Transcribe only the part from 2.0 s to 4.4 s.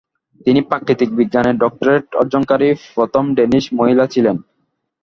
অর্জনকারী প্রথম ডেনিশ মহিলা ছিলেন।